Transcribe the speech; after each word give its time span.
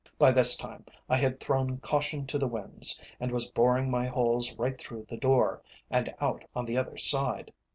By 0.17 0.31
this 0.31 0.55
time 0.57 0.83
I 1.07 1.17
had 1.17 1.39
thrown 1.39 1.77
caution 1.77 2.25
to 2.25 2.39
the 2.39 2.47
winds, 2.47 2.99
and 3.19 3.31
was 3.31 3.51
boring 3.51 3.91
my 3.91 4.07
holes 4.07 4.51
right 4.55 4.75
through 4.75 5.05
the 5.07 5.15
door, 5.17 5.61
and 5.91 6.11
out 6.19 6.43
on 6.55 6.65
the 6.65 6.75
other 6.75 6.97
side. 6.97 7.53